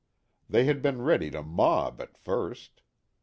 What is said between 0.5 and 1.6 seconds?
had been ready to